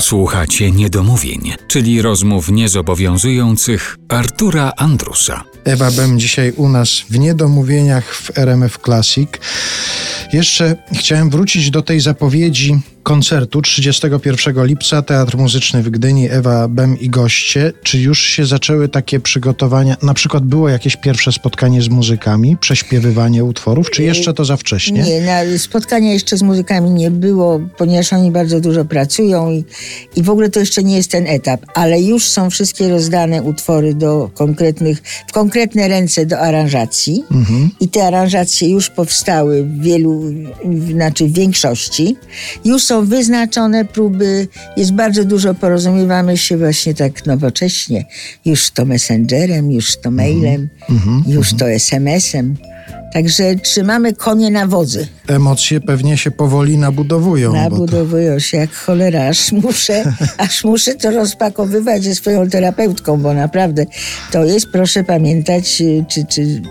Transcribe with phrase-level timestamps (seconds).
[0.00, 5.44] Słuchacie niedomówień, czyli rozmów niezobowiązujących Artura Andrusa.
[5.64, 9.28] Ewa Bem dzisiaj u nas w Niedomówieniach w RMF Classic.
[10.32, 17.00] Jeszcze chciałem wrócić do tej zapowiedzi koncertu 31 lipca Teatr Muzyczny w Gdyni, Ewa Bem
[17.00, 17.72] i goście.
[17.82, 19.96] Czy już się zaczęły takie przygotowania?
[20.02, 25.02] Na przykład było jakieś pierwsze spotkanie z muzykami, prześpiewywanie utworów, czy jeszcze to za wcześnie?
[25.02, 29.64] Nie, spotkania jeszcze z muzykami nie było, ponieważ oni bardzo dużo pracują i,
[30.16, 33.94] i w ogóle to jeszcze nie jest ten etap, ale już są wszystkie rozdane utwory
[33.94, 37.24] do konkretnych, w konkretne ręce do aranżacji
[37.80, 40.09] i te aranżacje już powstały w wielu,
[40.90, 42.16] znaczy w większości.
[42.64, 48.04] Już są wyznaczone próby, jest bardzo dużo, porozumiewamy się właśnie tak nowocześnie.
[48.44, 50.68] Już to messengerem, już to mailem,
[51.26, 52.56] już to SMS-em.
[53.12, 55.08] Także trzymamy konie na wodzy.
[55.28, 57.52] Emocje pewnie się powoli nabudowują.
[57.52, 57.56] to...
[57.56, 60.04] Nabudowują się jak cholera, aż muszę,
[60.38, 63.86] aż muszę to rozpakowywać ze swoją terapeutką, bo naprawdę
[64.30, 66.62] to jest, proszę pamiętać, y, czy, czy,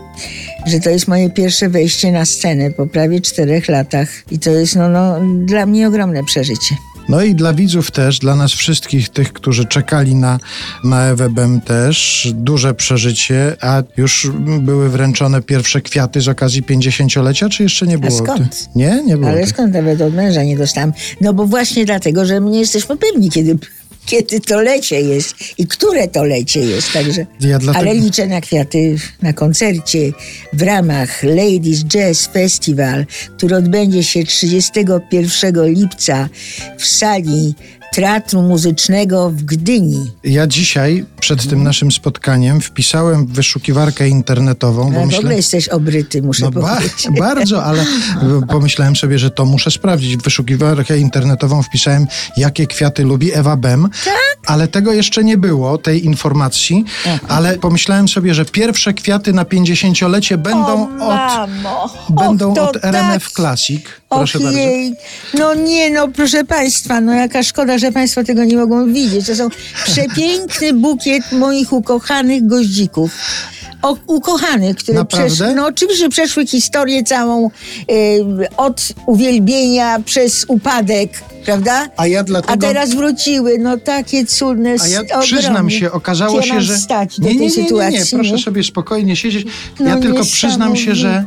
[0.66, 4.76] że to jest moje pierwsze wejście na scenę po prawie czterech latach i to jest
[4.76, 6.76] no, no, dla mnie ogromne przeżycie.
[7.10, 10.40] No i dla widzów też, dla nas wszystkich tych, którzy czekali na,
[10.84, 14.28] na Ewę Bem też, duże przeżycie, a już
[14.60, 18.18] były wręczone pierwsze kwiaty z okazji 50-lecia, czy jeszcze nie było?
[18.18, 18.70] skąd?
[18.76, 19.04] Nie?
[19.06, 19.30] Nie było.
[19.30, 20.94] Ale skąd nawet od męża nie dostałam?
[21.22, 23.58] No bo właśnie dlatego, że my nie jesteśmy pewni, kiedy,
[24.10, 26.94] kiedy to lecie jest i które to lecie jest.
[26.94, 30.12] Także, Ja dlatego- Ale liczę na kwiaty na koncercie
[30.54, 33.06] w ramach Ladies Jazz Festival,
[33.38, 36.30] który odbędzie się 31 lipca
[36.78, 37.56] w sali
[38.00, 40.12] Teatru Muzycznego w Gdyni.
[40.24, 45.20] Ja dzisiaj, przed tym naszym spotkaniem, wpisałem w wyszukiwarkę internetową, bo Ale w myślę...
[45.20, 47.08] ogóle jesteś obryty, muszę No ba- powiedzieć.
[47.20, 47.86] bardzo, ale
[48.50, 50.18] pomyślałem sobie, że to muszę sprawdzić.
[50.18, 53.90] W wyszukiwarkę internetową wpisałem, jakie kwiaty lubi Ewa Bem,
[54.46, 56.86] ale tego jeszcze nie było, tej informacji,
[57.28, 62.86] ale pomyślałem sobie, że pierwsze kwiaty na 50-lecie będą od, mamo, będą och, to od
[62.86, 63.34] RMF tak.
[63.34, 63.82] Classic.
[64.10, 64.60] Proszę bardzo.
[64.60, 64.96] Ojej,
[65.34, 69.26] no nie no, proszę Państwa, no jaka szkoda, że Państwo tego nie mogą widzieć.
[69.28, 69.50] To są
[69.86, 73.12] przepiękny bukiet moich ukochanych goździków.
[73.82, 77.52] O, ukochanych, które przeszły, no oczywiście przeszły historię całą e,
[78.58, 81.90] od uwielbienia przez upadek, prawda?
[81.98, 85.24] A ja dlatego- A teraz wróciły, no takie cudne, A ja ogromnie.
[85.24, 86.78] przyznam się, okazało się, że.
[86.78, 88.00] stać do nie, nie, tej nie, nie, sytuacji.
[88.00, 89.48] nie, proszę sobie spokojnie siedzieć.
[89.80, 91.24] No ja tylko przyznam się, że.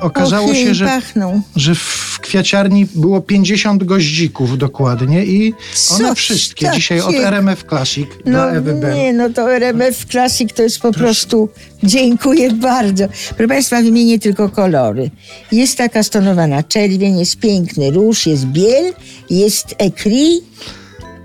[0.00, 0.86] Okazało się, że.
[0.86, 1.42] pachną.
[1.56, 5.54] że w kwiaciarni było 50 goździków dokładnie i
[5.90, 7.14] one Co wszystkie dzisiaj od?
[7.14, 8.94] RMF Classic No dla Ewy Ben.
[8.94, 11.48] nie, no to RMF Classic to jest po prostu...
[11.82, 13.04] Dziękuję bardzo.
[13.28, 15.10] Proszę Państwa, wymienię tylko kolory.
[15.52, 18.92] Jest taka stonowana czerwień, jest piękny róż, jest biel,
[19.30, 20.40] jest ekri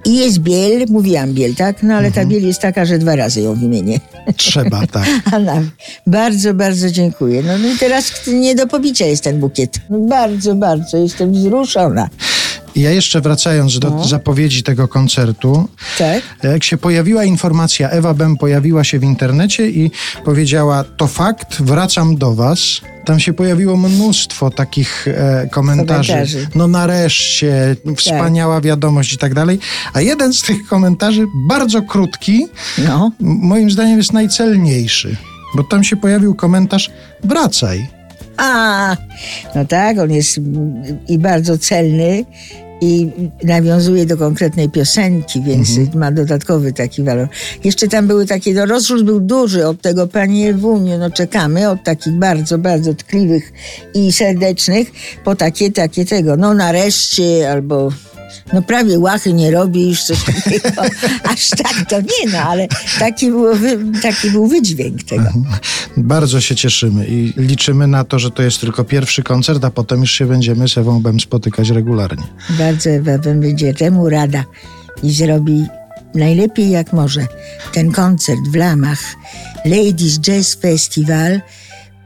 [0.05, 0.85] i jest biel.
[0.89, 1.83] Mówiłam biel, tak?
[1.83, 2.27] No ale Mhm.
[2.27, 3.99] ta biel jest taka, że dwa razy ją wymienię.
[4.37, 5.07] Trzeba, tak.
[5.31, 5.61] Anna,
[6.07, 7.43] bardzo, bardzo dziękuję.
[7.43, 9.77] No, no i teraz nie do pobicia jest ten bukiet.
[9.89, 12.09] No, bardzo, bardzo jestem wzruszona.
[12.75, 14.03] I Ja jeszcze wracając do No.
[14.07, 15.67] zapowiedzi tego koncertu,
[15.97, 16.21] Tak?
[16.43, 19.91] jak się pojawiła informacja, Ewa Bem pojawiła się w internecie i
[20.25, 22.59] powiedziała, to fakt, wracam do was.
[23.05, 26.11] Tam się pojawiło mnóstwo takich e, komentarzy.
[26.13, 26.47] Komentarzy.
[26.55, 29.59] No nareszcie, wspaniała wiadomość i tak dalej.
[29.93, 33.11] A jeden z tych komentarzy, bardzo krótki, No.
[33.19, 35.15] moim zdaniem jest najcelniejszy.
[35.55, 36.89] Bo tam się pojawił komentarz,
[37.23, 37.89] wracaj.
[38.41, 38.97] A,
[39.55, 40.39] no tak, on jest
[41.07, 42.25] i bardzo celny
[42.81, 43.09] i
[43.43, 47.27] nawiązuje do konkretnej piosenki, więc ma dodatkowy taki walor.
[47.63, 51.83] Jeszcze tam były takie, no rozrzut był duży od tego Pani Ewuniu, no czekamy od
[51.83, 53.53] takich bardzo, bardzo tkliwych
[53.93, 54.91] i serdecznych
[55.23, 57.91] po takie, takie tego, no nareszcie albo...
[58.53, 60.81] No prawie łachy nie robisz, coś takiego.
[61.33, 62.67] Aż tak to nie, no ale
[62.99, 63.53] taki, było
[64.01, 65.29] taki był wydźwięk tego.
[65.97, 69.99] Bardzo się cieszymy i liczymy na to, że to jest tylko pierwszy koncert, a potem
[69.99, 72.23] już się będziemy z Ewą Bem spotykać regularnie.
[72.49, 74.43] Bardzo Ewa będzie temu rada
[75.03, 75.65] i zrobi
[76.15, 77.27] najlepiej jak może
[77.73, 78.99] ten koncert w ramach
[79.65, 81.41] Ladies Jazz Festival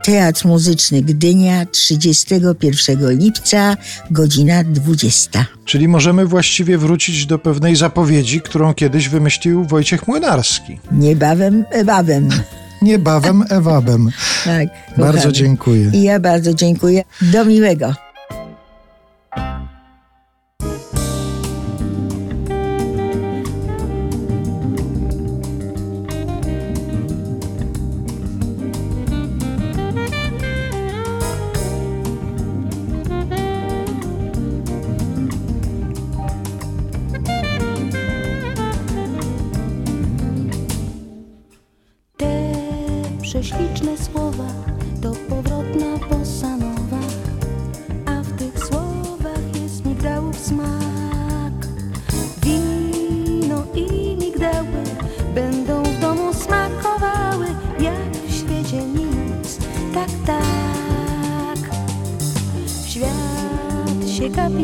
[0.06, 3.78] Teatr Muzyczny Gdynia 31 lipca,
[4.12, 5.46] godzina 20.
[5.66, 10.80] Czyli możemy właściwie wrócić do pewnej zapowiedzi, którą kiedyś wymyślił Wojciech Młynarski.
[10.92, 12.30] Niebawem, ewabem.
[12.82, 14.10] Niebawem Ewabem.
[14.46, 14.68] Tak,
[14.98, 15.92] Bardzo dziękuję.
[15.94, 17.04] I ja bardzo dziękuję.
[17.22, 18.05] Do miłego.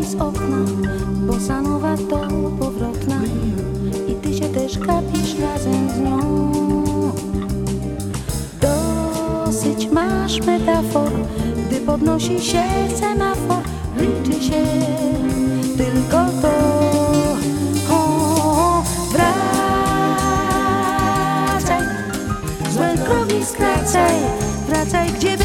[0.02, 0.58] Gapi z okna,
[2.10, 2.28] to
[2.60, 3.22] powrotna
[4.08, 6.20] i ty się też gapisz razem z nią.
[8.62, 11.12] Dosyć masz metafor,
[11.68, 12.64] gdy podnosi się
[12.96, 13.64] semafor,
[13.98, 14.64] liczy się
[15.78, 16.52] tylko to.
[17.94, 19.42] O, wracaj,
[22.72, 24.16] złe drogi skracaj,
[24.68, 25.41] wracaj, gdzie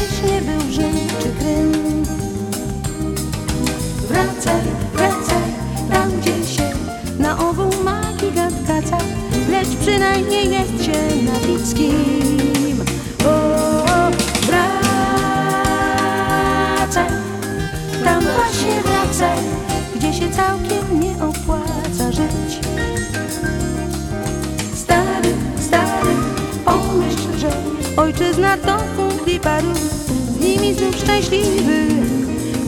[28.17, 31.87] ojczyzna to punkt i paru, z nimi znów szczęśliwy,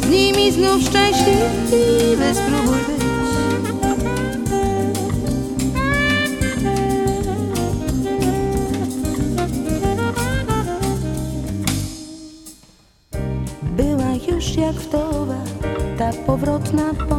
[0.04, 3.00] z nimi znów szczęśliwy, spróbuj być.
[13.78, 15.36] Była już jak wdowa,
[15.98, 17.19] ta powrotna bossa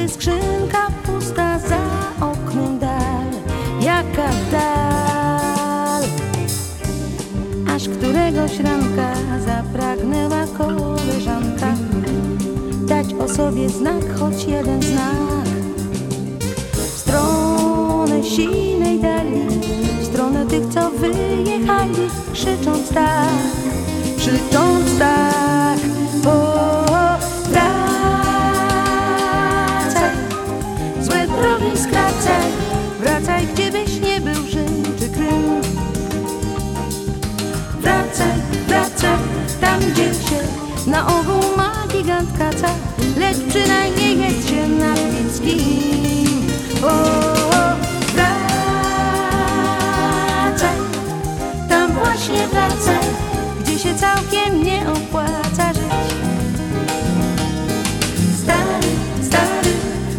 [0.00, 1.80] listy skrzynka pusta Za
[2.26, 3.30] oknem dal,
[3.80, 6.02] jaka dal.
[7.76, 9.14] Aż któregoś ranka
[9.46, 11.74] zapragnęła koleżanka
[12.86, 15.48] Dać o sobie znak, choć jeden znak.
[16.72, 19.46] W stronę silnej dali,
[20.00, 23.28] w stronę tych, co wyjechali, krzycząc tak,
[24.18, 25.78] krzycząc tak,
[43.50, 46.46] przynajmniej jest się na ludzkim.
[46.82, 46.92] O,
[48.14, 48.38] wracaj,
[51.68, 52.98] tam właśnie wracaj,
[53.60, 55.82] gdzie się całkiem nie opłaca żyć.
[58.42, 58.88] Stary,
[59.22, 59.74] stary,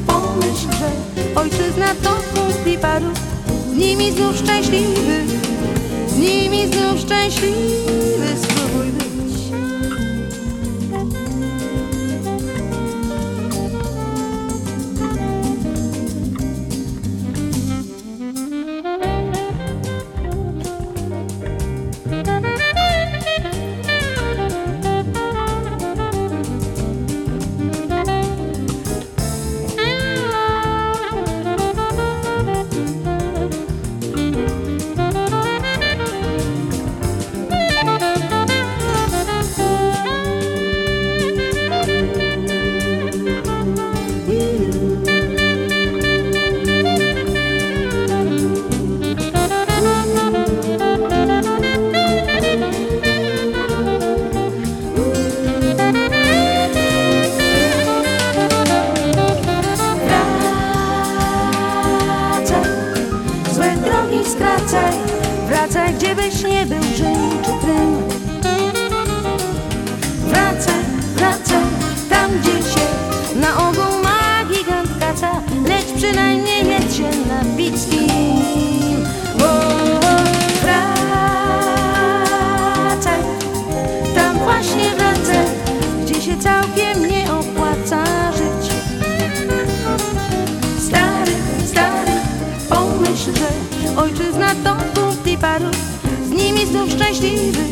[0.08, 0.90] pomyśl, że
[1.36, 3.12] ojczyzna to punkt i paru,
[3.74, 5.24] z nimi znów szczęśliwy,
[6.08, 8.28] z nimi znów szczęśliwy,
[96.82, 97.64] znów szczęśliwy,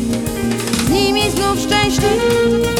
[0.86, 2.79] z nimi znów szczęśliwy